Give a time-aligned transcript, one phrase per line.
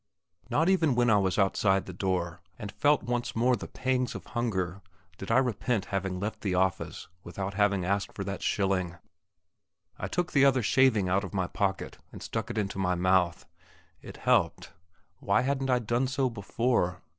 [0.49, 4.25] Not even when I was outside the door, and felt once more the pangs of
[4.25, 4.81] hunger,
[5.19, 8.95] did I repent having left the office without having asked for that shilling.
[9.99, 13.45] I took the other shaving out of my pocket and stuck it into my mouth.
[14.01, 14.71] It helped.
[15.19, 17.03] Why hadn't I done so before?